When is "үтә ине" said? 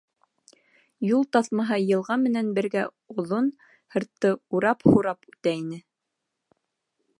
5.33-5.81